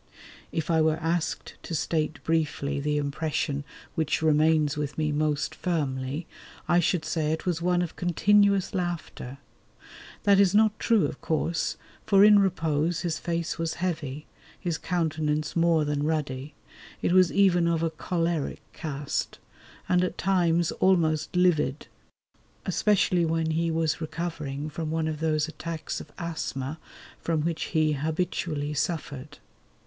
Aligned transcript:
If 0.51 0.71
I 0.71 0.81
were 0.81 0.97
asked 0.97 1.57
to 1.61 1.75
state 1.75 2.23
briefly 2.23 2.79
the 2.79 2.97
impression 2.97 3.63
which 3.93 4.23
remains 4.23 4.75
with 4.75 4.97
me 4.97 5.11
most 5.11 5.53
firmly, 5.53 6.25
I 6.67 6.79
should 6.79 7.05
say 7.05 7.31
it 7.31 7.45
was 7.45 7.61
one 7.61 7.83
of 7.83 7.95
continuous 7.95 8.73
laughter. 8.73 9.37
That 10.23 10.39
is 10.39 10.55
not 10.55 10.79
true, 10.79 11.05
of 11.05 11.21
course, 11.21 11.77
for 12.03 12.23
in 12.25 12.39
repose 12.39 13.01
his 13.01 13.19
face 13.19 13.59
was 13.59 13.75
heavy, 13.75 14.25
his 14.59 14.79
countenance 14.79 15.55
more 15.55 15.85
than 15.85 16.01
ruddy; 16.01 16.55
it 17.03 17.11
was 17.11 17.31
even 17.31 17.67
of 17.67 17.83
a 17.83 17.91
"choleric" 17.91 18.63
cast, 18.73 19.37
and 19.87 20.03
at 20.03 20.17
times 20.17 20.71
almost 20.71 21.35
livid, 21.35 21.85
especially 22.65 23.23
when 23.23 23.51
he 23.51 23.69
was 23.69 24.01
recovering 24.01 24.67
from 24.67 24.89
one 24.89 25.07
of 25.07 25.19
those 25.19 25.47
attacks 25.47 26.01
of 26.01 26.11
asthma 26.17 26.79
from 27.19 27.41
which 27.41 27.65
he 27.65 27.93
habitually 27.93 28.73
suffered. 28.73 29.37